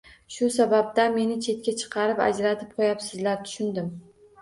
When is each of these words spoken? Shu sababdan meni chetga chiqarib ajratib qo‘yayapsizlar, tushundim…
Shu 0.37 0.47
sababdan 0.55 1.13
meni 1.17 1.37
chetga 1.49 1.75
chiqarib 1.83 2.25
ajratib 2.31 2.75
qo‘yayapsizlar, 2.81 3.43
tushundim… 3.49 3.97